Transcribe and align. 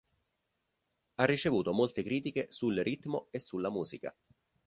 Ha 1.19 1.25
ricevuto 1.25 1.73
molte 1.73 2.01
critiche 2.01 2.47
sul 2.49 2.75
ritmo 2.79 3.27
e 3.29 3.37
sulla 3.37 3.69
musica. 3.69 4.11